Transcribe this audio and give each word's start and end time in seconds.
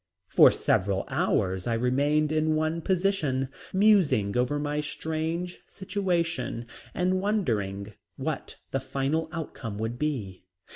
For 0.27 0.49
several 0.49 1.05
hours 1.09 1.67
I 1.67 1.75
remained 1.75 2.31
in 2.31 2.55
one 2.55 2.81
position, 2.81 3.49
musing 3.71 4.35
over 4.35 4.57
my 4.57 4.79
strange 4.79 5.59
situation 5.67 6.65
and 6.95 7.21
wondering 7.21 7.93
what 8.15 8.55
the 8.71 8.79
final 8.79 9.29
outcome 9.31 9.77
would 9.77 9.99
be. 9.99 10.43